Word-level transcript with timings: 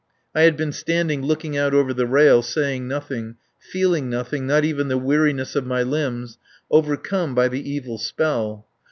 I 0.33 0.41
had 0.41 0.57
been 0.57 0.71
standing 0.71 1.21
looking 1.21 1.55
out 1.59 1.75
over 1.75 1.93
the 1.93 2.07
rail, 2.07 2.41
saying 2.41 2.87
nothing, 2.87 3.35
feeling 3.59 4.09
nothing, 4.09 4.47
not 4.47 4.65
even 4.65 4.87
the 4.87 4.97
weariness 4.97 5.55
of 5.55 5.67
my 5.67 5.83
limbs, 5.83 6.39
overcome 6.71 7.35
by 7.35 7.47
the 7.49 7.69
evil 7.71 7.99
spell. 7.99 8.65